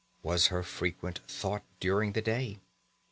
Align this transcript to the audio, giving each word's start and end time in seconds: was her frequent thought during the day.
was 0.23 0.47
her 0.47 0.63
frequent 0.63 1.19
thought 1.27 1.61
during 1.79 2.13
the 2.13 2.23
day. 2.23 2.59